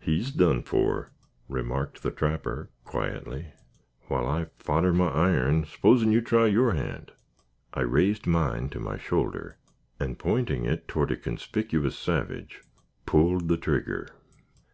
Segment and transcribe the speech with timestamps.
[0.00, 1.10] "He's done for,"
[1.50, 3.52] remarked the trapper, quietly.
[4.08, 7.12] "While I fodder my iron, 'sposen you try your hand."
[7.74, 9.58] I raised mine to my shoulder,
[10.00, 12.62] and pointing it toward a conspicuous savage,
[13.04, 14.08] pulled the trigger.